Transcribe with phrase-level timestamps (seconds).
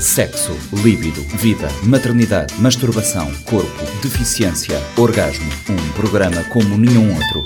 [0.00, 5.50] Sexo, líbido, vida, maternidade, masturbação, corpo, deficiência, orgasmo.
[5.68, 7.44] Um programa como nenhum outro.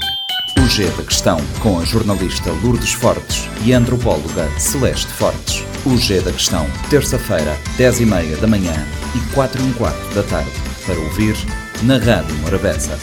[0.59, 5.65] O G da Questão, com a jornalista Lourdes Fortes e a antropóloga Celeste Fortes.
[5.87, 10.53] O G da Questão, terça-feira, 10h30 da manhã e 4 h quarto da tarde.
[10.85, 11.35] Para ouvir
[11.83, 12.99] na Rádio Morabeza.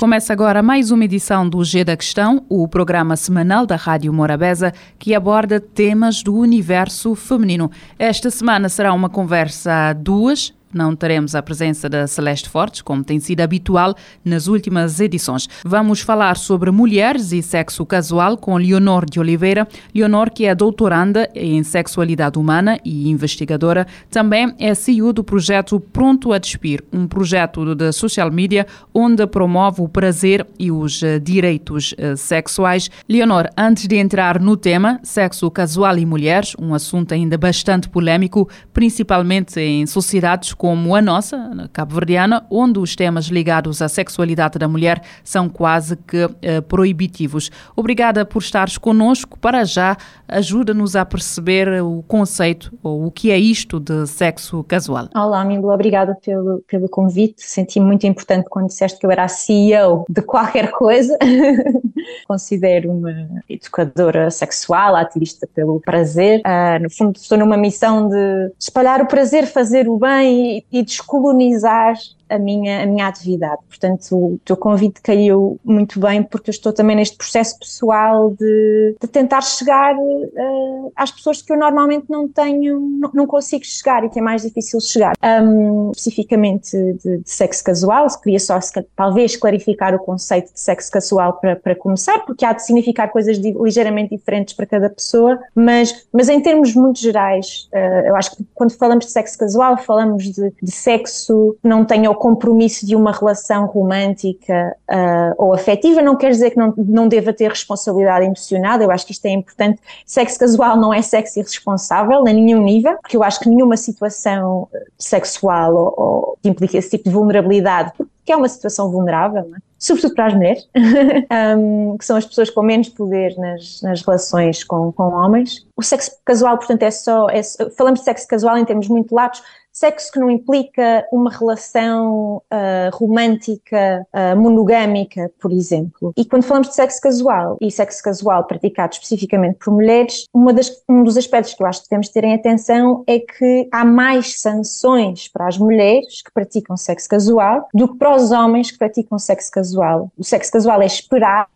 [0.00, 4.72] Começa agora mais uma edição do G da Questão, o programa semanal da Rádio Morabeza
[4.98, 7.70] que aborda temas do universo feminino.
[7.98, 13.02] Esta semana será uma conversa a duas não teremos a presença da Celeste Fortes, como
[13.02, 15.48] tem sido habitual nas últimas edições.
[15.64, 19.66] Vamos falar sobre mulheres e sexo casual com Leonor de Oliveira.
[19.94, 26.32] Leonor, que é doutoranda em sexualidade humana e investigadora, também é CEO do projeto Pronto
[26.32, 31.94] a Despir, um projeto de social media onde promove o prazer e os eh, direitos
[31.98, 32.90] eh, sexuais.
[33.08, 38.48] Leonor, antes de entrar no tema sexo casual e mulheres, um assunto ainda bastante polêmico,
[38.72, 45.00] principalmente em sociedades como a nossa, cabo-verdiana, onde os temas ligados à sexualidade da mulher
[45.24, 47.50] são quase que eh, proibitivos.
[47.74, 49.38] Obrigada por estares connosco.
[49.38, 49.96] Para já,
[50.28, 55.08] ajuda-nos a perceber o conceito, ou o que é isto de sexo casual.
[55.14, 57.36] Olá, amigo, obrigada pelo, pelo convite.
[57.38, 61.16] Senti muito importante quando disseste que eu era a CEO de qualquer coisa.
[62.26, 66.40] Considero uma educadora sexual, ativista pelo prazer.
[66.40, 71.94] Uh, no fundo, estou numa missão de espalhar o prazer, fazer o bem e, descolonizar
[72.30, 73.60] a minha, a minha atividade.
[73.68, 78.96] Portanto, o teu convite caiu muito bem porque eu estou também neste processo pessoal de,
[79.00, 84.04] de tentar chegar uh, às pessoas que eu normalmente não tenho, não, não, consigo chegar
[84.04, 85.14] e que é mais difícil chegar.
[85.22, 88.58] Um, especificamente de, de, sexo casual, queria só
[88.94, 93.38] talvez clarificar o conceito de sexo casual para, para começar, porque há de significar coisas
[93.38, 98.36] de, ligeiramente diferentes para cada pessoa, mas, mas em termos muito gerais, uh, eu acho
[98.36, 102.94] que quando falamos de sexo casual, falamos de, de sexo que não tenha compromisso de
[102.94, 108.26] uma relação romântica uh, ou afetiva, não quer dizer que não, não deva ter responsabilidade
[108.26, 109.80] emocional, eu acho que isto é importante.
[110.04, 114.68] Sexo casual não é sexo irresponsável, a nenhum nível, porque eu acho que nenhuma situação
[114.98, 119.58] sexual ou, ou que implica esse tipo de vulnerabilidade, porque é uma situação vulnerável, é?
[119.78, 120.68] sobretudo para as mulheres,
[121.58, 125.66] um, que são as pessoas com menos poder nas, nas relações com, com homens.
[125.74, 127.28] O sexo casual, portanto, é só.
[127.30, 127.40] É,
[127.76, 129.42] falamos de sexo casual em termos muito latos,
[129.72, 136.12] sexo que não implica uma relação uh, romântica, uh, monogâmica, por exemplo.
[136.16, 141.02] E quando falamos de sexo casual e sexo casual praticado especificamente por mulheres, das, um
[141.02, 145.28] dos aspectos que eu acho que devemos ter em atenção é que há mais sanções
[145.28, 149.50] para as mulheres que praticam sexo casual do que para os homens que praticam sexo
[149.50, 150.10] casual.
[150.18, 151.48] O sexo casual é esperado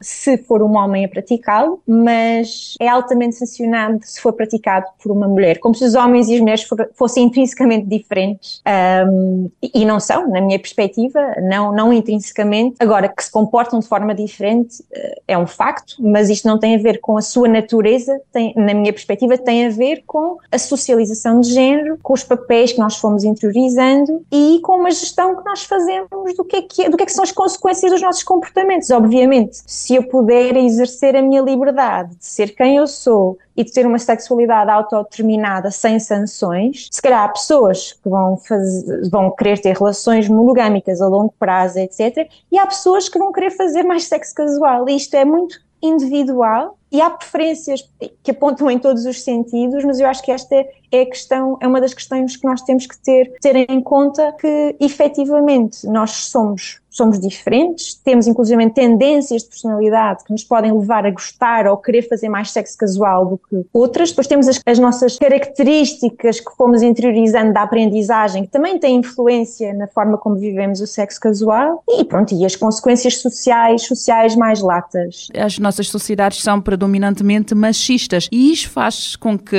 [0.00, 5.28] se for um homem a praticá-lo, mas é altamente sancionado se for praticado por uma
[5.28, 8.62] mulher, como se os homens e as mulheres fossem intrinsecamente diferentes
[9.06, 12.76] um, e não são, na minha perspectiva, não, não intrinsecamente.
[12.78, 16.76] Agora, que se comportam de forma diferente eh, é um facto, mas isto não tem
[16.76, 20.58] a ver com a sua natureza, tem, na minha perspectiva, tem a ver com a
[20.58, 25.44] socialização de género, com os papéis que nós fomos interiorizando e com uma gestão que
[25.44, 28.00] nós fazemos do que é que, é, do que, é que são as consequências dos
[28.00, 28.90] nossos comportamentos.
[28.90, 33.72] Obviamente, se eu puder exercer a minha liberdade de ser quem eu sou e de
[33.72, 39.60] ter uma sexualidade autodeterminada sem sanções, se calhar há pessoas que vão, fazer, vão querer
[39.60, 42.28] ter relações monogâmicas a longo prazo, etc.
[42.52, 44.88] E há pessoas que vão querer fazer mais sexo casual.
[44.88, 47.88] E isto é muito individual e há preferências
[48.22, 50.54] que apontam em todos os sentidos, mas eu acho que esta
[50.90, 54.32] é a questão, é uma das questões que nós temos que ter, ter em conta
[54.32, 61.06] que efetivamente nós somos somos diferentes, temos inclusive tendências de personalidade que nos podem levar
[61.06, 64.10] a gostar ou querer fazer mais sexo casual do que outras.
[64.10, 69.72] Depois temos as, as nossas características que fomos interiorizando da aprendizagem, que também têm influência
[69.72, 71.82] na forma como vivemos o sexo casual.
[71.88, 75.28] E pronto, e as consequências sociais, sociais mais latas.
[75.34, 79.56] As nossas sociedades são predominantemente machistas e isso faz com que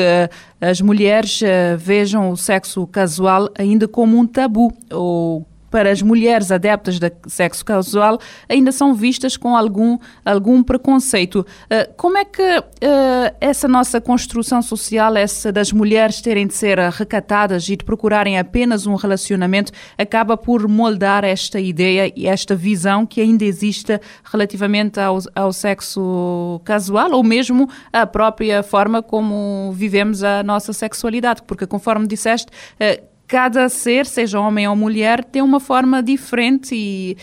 [0.60, 6.52] as mulheres uh, vejam o sexo casual ainda como um tabu ou para as mulheres
[6.52, 11.46] adeptas de sexo casual ainda são vistas com algum, algum preconceito.
[11.66, 12.66] Uh, como é que uh,
[13.40, 18.88] essa nossa construção social, essa das mulheres terem de ser recatadas e de procurarem apenas
[18.88, 25.20] um relacionamento, acaba por moldar esta ideia e esta visão que ainda existe relativamente ao,
[25.36, 31.42] ao sexo casual ou mesmo a própria forma como vivemos a nossa sexualidade?
[31.44, 37.16] Porque, conforme disseste, uh, cada ser, seja homem ou mulher, tem uma forma diferente e,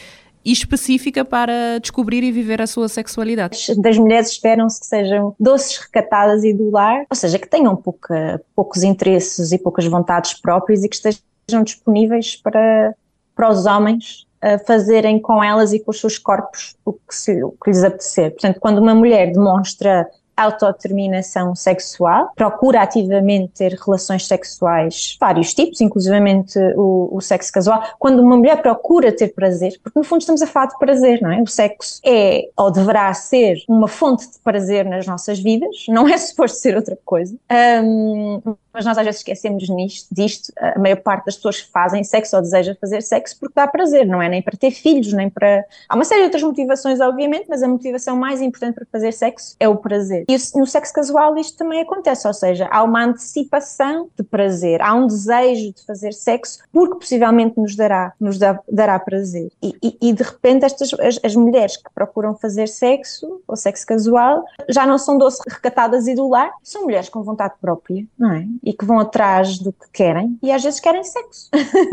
[0.44, 3.75] específica para descobrir e viver a sua sexualidade.
[3.76, 8.41] Das mulheres esperam-se que sejam doces, recatadas e do lar, ou seja, que tenham pouca,
[8.55, 12.94] poucos interesses e poucas vontades próprias e que estejam disponíveis para,
[13.35, 14.25] para os homens
[14.64, 18.31] fazerem com elas e com os seus corpos o que, se, o que lhes apetecer.
[18.31, 20.06] Portanto, quando uma mulher demonstra
[20.37, 27.83] autodeterminação sexual, procura ativamente ter relações sexuais vários tipos, inclusivamente o, o, sexo casual.
[27.99, 31.33] Quando uma mulher procura ter prazer, porque no fundo estamos a falar de prazer, não
[31.33, 31.41] é?
[31.41, 36.17] O sexo é ou deverá ser uma fonte de prazer nas nossas vidas, não é
[36.19, 37.35] suposto ser outra coisa.
[37.83, 38.41] Um,
[38.77, 40.53] mas nós às vezes esquecemos nisto, disto.
[40.61, 44.21] A maior parte das pessoas fazem sexo ou deseja fazer sexo porque dá prazer, não
[44.21, 45.65] é nem para ter filhos, nem para.
[45.88, 49.56] Há uma série de outras motivações, obviamente, mas a motivação mais importante para fazer sexo
[49.59, 50.25] é o prazer.
[50.28, 54.94] E no sexo casual isto também acontece, ou seja, há uma antecipação de prazer, há
[54.94, 59.52] um desejo de fazer sexo porque possivelmente nos dará, nos dará prazer.
[59.62, 63.87] E, e, e de repente estas as, as, mulheres que procuram fazer sexo ou sexo
[63.87, 68.32] casual já não são doce recatadas e do lar, são mulheres com vontade própria, não
[68.32, 68.46] é?
[68.62, 71.50] e que vão atrás do que querem e às vezes querem sexo.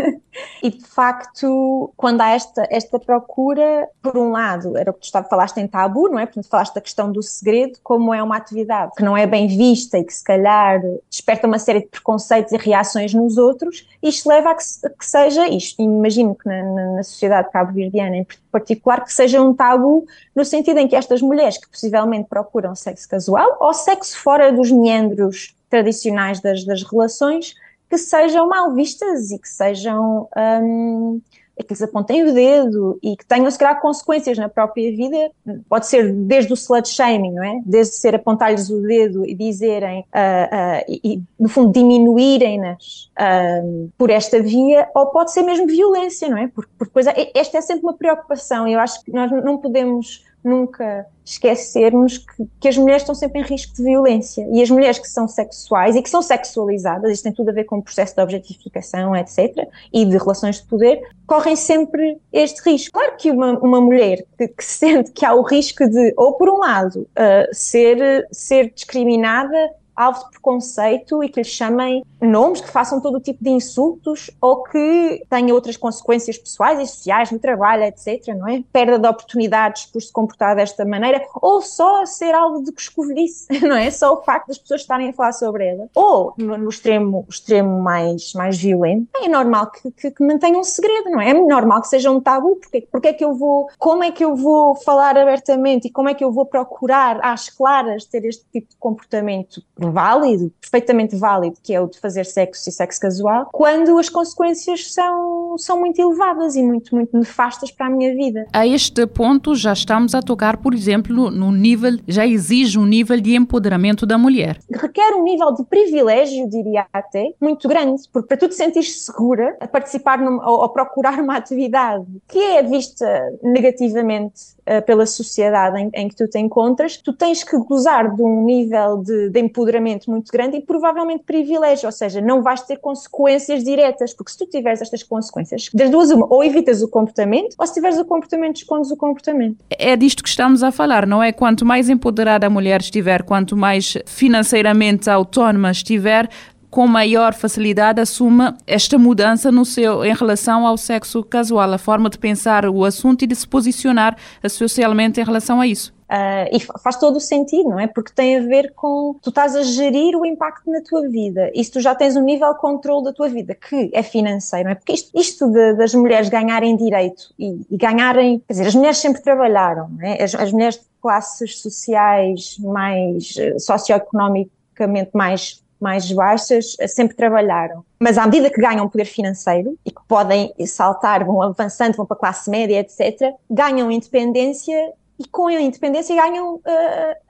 [0.63, 5.23] e de facto, quando há esta, esta procura, por um lado, era o que tu
[5.29, 6.25] falaste em tabu, não é?
[6.25, 9.97] Portanto, falaste da questão do segredo, como é uma atividade que não é bem vista
[9.97, 14.51] e que se calhar desperta uma série de preconceitos e reações nos outros, isto leva
[14.51, 14.63] a que,
[14.97, 15.81] que seja isto.
[15.81, 20.05] Imagino que na, na, na sociedade cabo-verdiana em particular, que seja um tabu
[20.35, 24.71] no sentido em que estas mulheres que possivelmente procuram sexo casual ou sexo fora dos
[24.71, 27.55] meandros tradicionais das, das relações
[27.89, 31.21] que sejam mal vistas e que sejam um,
[31.61, 35.31] que lhes apontem o dedo e que tenham, se calhar, consequências na própria vida.
[35.69, 37.61] Pode ser desde o slut shaming, não é?
[37.65, 44.09] Desde ser apontar-lhes o dedo e dizerem, uh, uh, e, no fundo, diminuírem-nas uh, por
[44.09, 46.47] esta via, ou pode ser mesmo violência, não é?
[46.47, 50.23] Porque, porque coisa, esta é sempre uma preocupação e eu acho que nós não podemos
[50.43, 54.99] nunca esquecermos que, que, as mulheres estão sempre em risco de violência e as mulheres
[54.99, 58.15] que são sexuais e que são sexualizadas, isto tem tudo a ver com o processo
[58.15, 62.91] de objetificação, etc., e de relações de poder, correm sempre este risco.
[62.91, 66.49] Claro que uma, uma mulher que, que sente que há o risco de, ou por
[66.49, 69.57] um lado, uh, ser, ser discriminada
[69.95, 74.29] alvo de preconceito e que lhe chamem nomes que façam todo o tipo de insultos
[74.41, 78.63] ou que tenham outras consequências pessoais e sociais no trabalho, etc, não é?
[78.71, 83.75] Perda de oportunidades por se comportar desta maneira ou só ser alvo de coscovilhice, não
[83.75, 83.91] é?
[83.91, 85.89] Só o facto das pessoas estarem a falar sobre ela.
[85.95, 90.63] Ou, no, no extremo, extremo mais, mais violento, é normal que, que, que mantenham um
[90.63, 91.29] segredo, não é?
[91.29, 92.59] É normal que seja um tabu,
[92.91, 96.13] porque é que eu vou, como é que eu vou falar abertamente e como é
[96.13, 101.73] que eu vou procurar às claras ter este tipo de comportamento válido, perfeitamente válido, que
[101.73, 106.55] é o de fazer sexo e sexo casual, quando as consequências são, são muito elevadas
[106.55, 108.45] e muito, muito nefastas para a minha vida.
[108.53, 113.19] A este ponto já estamos a tocar, por exemplo, no nível, já exige um nível
[113.19, 114.59] de empoderamento da mulher.
[114.71, 119.55] Requer um nível de privilégio, diria até, muito grande, porque para tu te sentir segura
[119.59, 123.05] a participar numa, ou, ou procurar uma atividade que é vista
[123.41, 128.21] negativamente uh, pela sociedade em, em, que tu te encontras, tu tens que gozar de
[128.21, 129.72] um nível de, de empoderamento
[130.09, 134.45] muito grande e provavelmente privilégio, ou seja, não vais ter consequências diretas, porque se tu
[134.45, 138.57] tiveres estas consequências, das duas uma, ou evitas o comportamento, ou se tiveres o comportamento,
[138.57, 139.57] escondes o comportamento.
[139.69, 141.31] É disto que estamos a falar, não é?
[141.31, 146.29] Quanto mais empoderada a mulher estiver, quanto mais financeiramente autónoma estiver,
[146.73, 152.09] com maior facilidade assume esta mudança no seu, em relação ao sexo casual, a forma
[152.09, 154.17] de pensar o assunto e de se posicionar
[154.49, 155.93] socialmente em relação a isso.
[156.09, 157.85] Uh, e faz todo o sentido, não é?
[157.85, 161.63] Porque tem a ver com tu estás a gerir o impacto na tua vida e
[161.63, 164.71] se tu já tens um nível de controle da tua vida que é financeiro, não
[164.71, 164.75] é?
[164.75, 168.97] Porque isto, isto de, das mulheres ganharem direito e, e, ganharem, quer dizer, as mulheres
[168.97, 170.23] sempre trabalharam, não é?
[170.23, 177.83] As, as mulheres de classes sociais mais eh, socioeconomicamente mais mais baixas eh, sempre trabalharam.
[177.99, 182.15] Mas à medida que ganham poder financeiro e que podem saltar, vão avançando, vão para
[182.15, 186.61] a classe média, etc., ganham independência e com a independência ganham uh,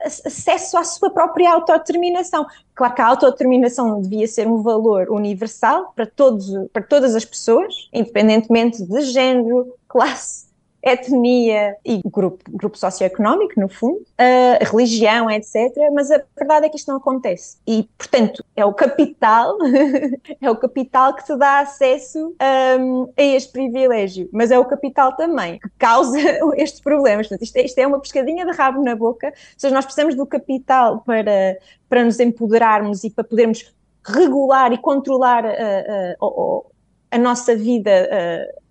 [0.04, 2.46] acesso à sua própria autodeterminação.
[2.74, 7.88] Claro que a autodeterminação devia ser um valor universal para, todos, para todas as pessoas,
[7.92, 10.46] independentemente de género, classe,
[10.84, 15.72] etnia e grupo, grupo socioeconómico, no fundo, uh, religião, etc.
[15.92, 17.56] Mas a verdade é que isto não acontece.
[17.66, 19.56] E, portanto, é o capital,
[20.40, 22.34] é o capital que te dá acesso
[22.78, 26.18] um, a este privilégio, mas é o capital também que causa
[26.56, 27.28] estes problemas.
[27.28, 29.28] Portanto, isto, é, isto é uma pescadinha de rabo na boca.
[29.28, 33.72] Ou seja, nós precisamos do capital para, para nos empoderarmos e para podermos
[34.06, 36.66] regular e controlar uh, uh,
[37.14, 37.90] a nossa vida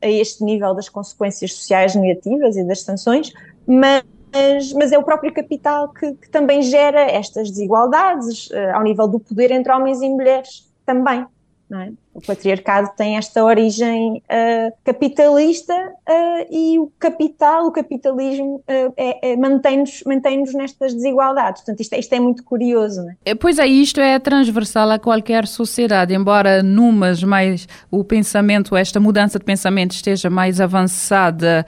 [0.02, 3.32] a, a este nível das consequências sociais negativas e das sanções,
[3.66, 4.04] mas
[4.36, 9.08] mas, mas, é o próprio capital que, que também gera estas desigualdades uh, ao nível
[9.08, 11.24] do poder entre homens e mulheres também.
[11.72, 11.92] É?
[12.14, 19.32] O patriarcado tem esta origem uh, capitalista uh, e o capital, o capitalismo, uh, é,
[19.32, 21.64] é, mantém-nos mantém nestas desigualdades.
[21.64, 23.04] Portanto, isto, é, isto é muito curioso.
[23.26, 23.34] É?
[23.34, 29.40] Pois é, isto é transversal a qualquer sociedade, embora numas mais o pensamento, esta mudança
[29.40, 31.66] de pensamento esteja mais avançada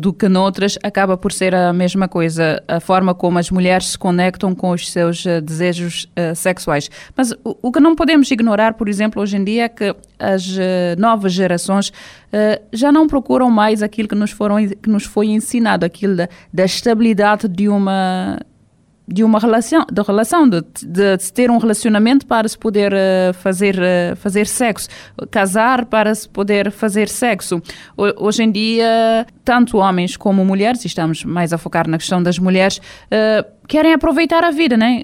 [0.00, 3.98] do que noutras, acaba por ser a mesma coisa, a forma como as mulheres se
[3.98, 6.90] conectam com os seus desejos sexuais.
[7.16, 10.46] Mas o, o que não podemos ignorar, por exemplo, hoje em dia é que as
[10.48, 10.60] uh,
[10.98, 15.86] novas gerações uh, já não procuram mais aquilo que nos, foram, que nos foi ensinado,
[15.86, 18.38] aquilo da, da estabilidade de uma
[19.10, 23.76] de uma relação, de relação, de, de, ter um relacionamento para se poder uh, fazer,
[23.78, 24.86] uh, fazer sexo,
[25.30, 27.62] casar para se poder fazer sexo.
[27.96, 32.38] Hoje em dia, tanto homens como mulheres, e estamos mais a focar na questão das
[32.38, 35.00] mulheres, uh, querem aproveitar a vida, né?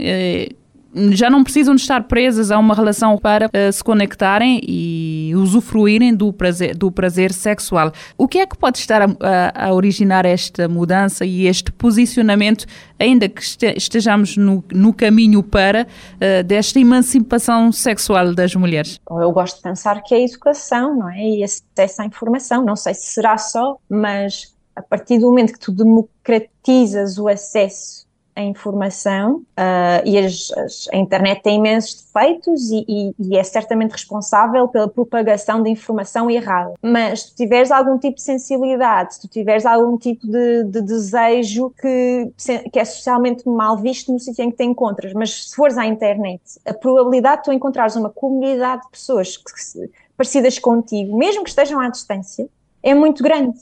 [1.12, 6.14] Já não precisam de estar presas a uma relação para uh, se conectarem e usufruírem
[6.14, 7.92] do prazer, do prazer sexual.
[8.16, 12.66] O que é que pode estar a, a, a originar esta mudança e este posicionamento,
[12.98, 13.42] ainda que
[13.76, 19.00] estejamos no, no caminho para uh, desta emancipação sexual das mulheres?
[19.10, 21.18] Eu gosto de pensar que é a educação, não é?
[21.18, 22.64] E acesso à informação.
[22.64, 28.04] Não sei se será só, mas a partir do momento que tu democratizas o acesso
[28.36, 33.42] a informação uh, e as, as, a internet tem imensos defeitos e, e, e, é
[33.44, 36.74] certamente responsável pela propagação de informação errada.
[36.82, 40.82] Mas se tu tiveres algum tipo de sensibilidade, se tu tiveres algum tipo de, de
[40.82, 42.32] desejo que,
[42.72, 45.86] que é socialmente mal visto no sítio em que te encontras, mas se fores à
[45.86, 51.44] internet, a probabilidade de tu encontrares uma comunidade de pessoas que, que, parecidas contigo, mesmo
[51.44, 52.48] que estejam à distância,
[52.82, 53.58] é muito grande.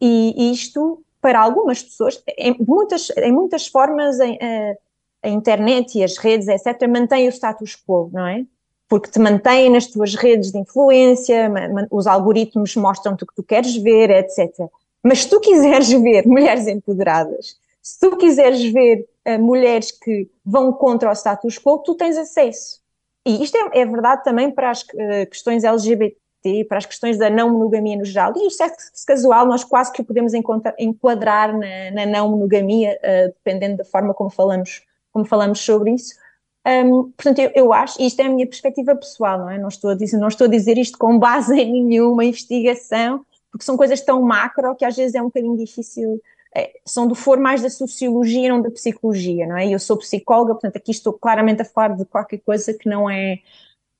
[0.00, 4.24] E isto para algumas pessoas, em muitas, em muitas formas, a,
[5.22, 8.44] a internet e as redes, etc., mantêm o status quo, não é?
[8.88, 11.50] Porque te mantêm nas tuas redes de influência,
[11.90, 14.68] os algoritmos mostram-te o que tu queres ver, etc.
[15.02, 20.72] Mas se tu quiseres ver mulheres empoderadas, se tu quiseres ver uh, mulheres que vão
[20.72, 22.80] contra o status quo, tu tens acesso.
[23.26, 26.16] E isto é, é verdade também para as uh, questões LGBT,
[26.68, 28.32] para as questões da não monogamia no geral.
[28.36, 30.32] E o sexo casual, nós quase que o podemos
[30.78, 36.14] enquadrar na, na não monogamia, uh, dependendo da forma como falamos, como falamos sobre isso.
[36.66, 39.58] Um, portanto, eu, eu, acho, e isto é a minha perspectiva pessoal, não é?
[39.58, 43.64] Não estou, a dizer, não estou a dizer isto com base em nenhuma investigação, porque
[43.64, 46.20] são coisas tão macro que às vezes é um bocadinho difícil.
[46.54, 49.68] É, são do foro mais da sociologia, não da psicologia, não é?
[49.68, 53.38] Eu sou psicóloga, portanto, aqui estou claramente a falar de qualquer coisa que não é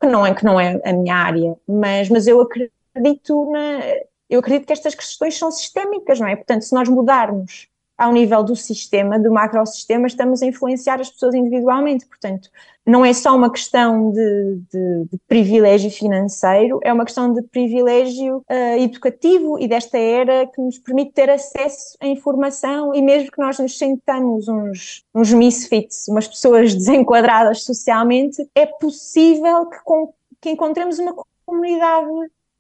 [0.01, 3.81] que não é que não é a minha área, mas, mas eu acredito na,
[4.29, 6.37] eu acredito que estas questões são sistémicas, não é?
[6.37, 11.35] Portanto, se nós mudarmos ao nível do sistema, do macrosistema, estamos a influenciar as pessoas
[11.35, 12.07] individualmente.
[12.07, 12.49] Portanto,
[12.87, 18.37] não é só uma questão de, de, de privilégio financeiro, é uma questão de privilégio
[18.39, 23.41] uh, educativo e desta era que nos permite ter acesso à informação e mesmo que
[23.41, 30.51] nós nos sentamos uns, uns misfits, umas pessoas desenquadradas socialmente, é possível que, com, que
[30.51, 31.15] encontremos uma
[31.45, 32.09] comunidade,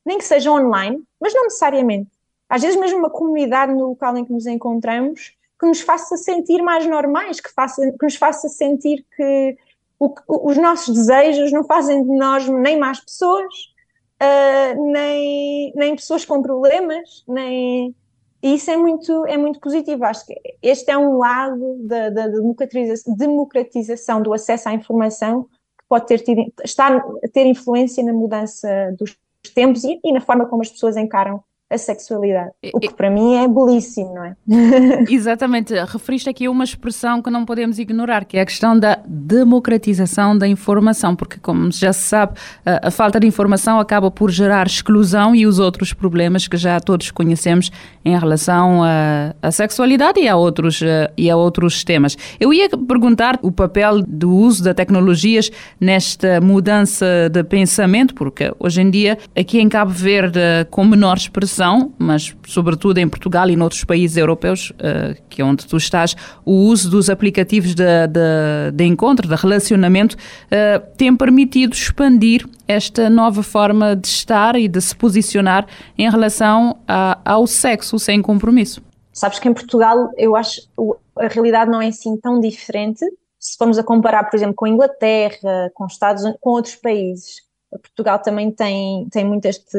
[0.04, 2.17] nem que seja online, mas não necessariamente
[2.48, 6.62] às vezes mesmo uma comunidade no local em que nos encontramos, que nos faça sentir
[6.62, 9.56] mais normais, que, faça, que nos faça sentir que
[9.98, 13.52] o, os nossos desejos não fazem de nós nem más pessoas,
[14.22, 17.94] uh, nem, nem pessoas com problemas, nem...
[18.40, 20.04] E isso é muito, é muito positivo.
[20.04, 25.84] Acho que este é um lado da, da democratização, democratização do acesso à informação que
[25.88, 27.02] pode ter tido, estar
[27.32, 29.18] ter influência na mudança dos
[29.52, 32.50] tempos e, e na forma como as pessoas encaram a sexualidade.
[32.72, 34.34] O que para mim é belíssimo, não é?
[35.08, 35.74] Exatamente.
[35.74, 40.48] Referiste aqui uma expressão que não podemos ignorar, que é a questão da democratização da
[40.48, 45.46] informação, porque, como já se sabe, a, falta de informação acaba por gerar exclusão e
[45.46, 47.70] os outros problemas que já todos conhecemos
[48.02, 48.80] em relação
[49.42, 50.80] à sexualidade e a, outros,
[51.16, 52.16] e a outros temas.
[52.40, 58.80] Eu ia perguntar o papel do uso das tecnologias nesta mudança de pensamento, porque hoje
[58.80, 61.57] em dia, aqui em Cabo Verde, com menor expressão,
[61.98, 66.52] mas sobretudo em Portugal e noutros países europeus, uh, que é onde tu estás, o
[66.52, 73.42] uso dos aplicativos de, de, de encontro, de relacionamento, uh, tem permitido expandir esta nova
[73.42, 78.82] forma de estar e de se posicionar em relação a, ao sexo sem compromisso.
[79.12, 80.60] Sabes que em Portugal eu acho
[81.18, 83.04] a realidade não é assim tão diferente
[83.38, 87.42] se formos a comparar, por exemplo, com a Inglaterra, com Estados com outros países.
[87.70, 89.78] Portugal também tem, tem muito este,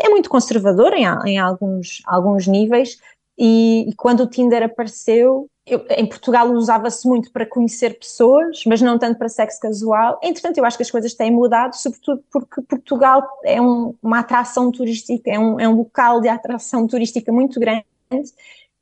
[0.00, 2.98] é muito conservador em, em alguns, alguns níveis,
[3.38, 8.82] e, e, quando o Tinder apareceu, eu, em Portugal usava-se muito para conhecer pessoas, mas
[8.82, 10.18] não tanto para sexo casual.
[10.22, 14.70] Entretanto, eu acho que as coisas têm mudado, sobretudo porque Portugal é um, uma atração
[14.70, 17.84] turística, é um, é um local de atração turística muito grande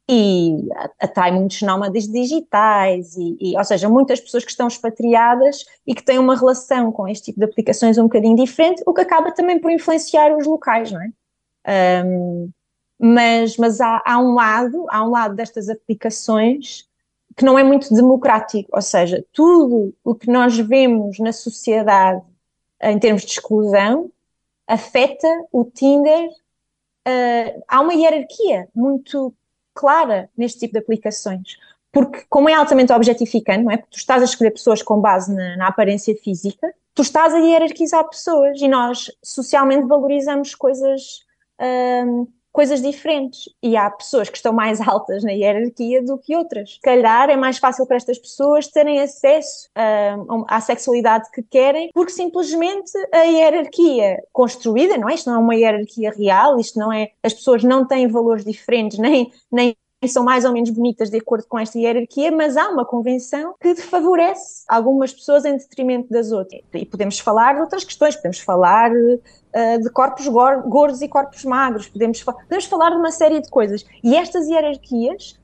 [0.09, 0.67] e
[0.99, 6.03] atrai muitos nómadas digitais, e, e, ou seja, muitas pessoas que estão expatriadas e que
[6.03, 9.59] têm uma relação com este tipo de aplicações um bocadinho diferente, o que acaba também
[9.59, 11.13] por influenciar os locais, não é?
[12.07, 12.51] Um,
[12.99, 16.89] mas, mas há, há, um lado, há um lado destas aplicações
[17.37, 22.23] que não é muito democrático, ou seja, tudo o que nós vemos na sociedade
[22.83, 24.11] em termos de exclusão
[24.67, 26.29] afeta o Tinder.
[27.07, 29.33] Uh, há uma hierarquia muito
[29.79, 31.57] clara neste tipo de aplicações,
[31.93, 33.77] porque como é altamente objetificante, não é?
[33.77, 37.39] Porque tu estás a escolher pessoas com base na, na aparência física, tu estás a
[37.39, 41.21] hierarquizar pessoas e nós socialmente valorizamos coisas
[41.61, 42.29] uh,
[42.59, 46.73] coisas diferentes e há pessoas que estão mais altas na hierarquia do que outras.
[46.73, 51.89] Se calhar é mais fácil para estas pessoas terem acesso uh, à sexualidade que querem
[51.95, 55.15] porque simplesmente a hierarquia construída, não é?
[55.15, 57.11] Isto não é uma hierarquia real, isto não é.
[57.23, 61.47] As pessoas não têm valores diferentes, nem, nem são mais ou menos bonitas de acordo
[61.49, 66.63] com esta hierarquia, mas há uma convenção que favorece algumas pessoas em detrimento das outras.
[66.73, 71.89] E podemos falar de outras questões, podemos falar uh, de corpos gordos e corpos magros,
[71.89, 73.85] podemos, podemos falar de uma série de coisas.
[74.05, 75.37] E estas hierarquias,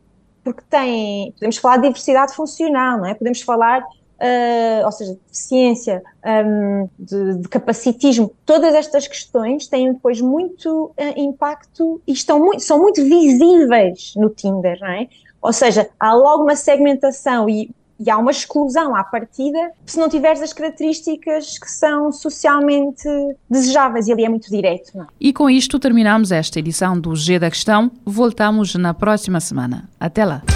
[0.45, 3.15] porque têm, podemos falar de diversidade funcional, não é?
[3.15, 3.83] Podemos falar
[4.21, 11.21] uh, ou seja, deficiência, um, de, de, capacitismo, todas estas questões têm depois muito uh,
[11.21, 15.09] impacto e estão muito, são muito visíveis no Tinder, não é?
[15.41, 20.09] Ou seja, há logo uma segmentação e e há uma exclusão à partida se não
[20.09, 23.09] tiveres as características que são socialmente
[23.49, 24.91] desejáveis e ali é muito direto.
[24.97, 25.05] Não?
[25.05, 25.07] É?
[25.21, 27.91] E com isto terminamos esta edição do G da Questão.
[28.05, 29.89] Voltamos na próxima semana.
[29.99, 30.43] Até lá.